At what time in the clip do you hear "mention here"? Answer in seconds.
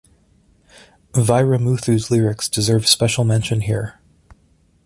3.23-4.01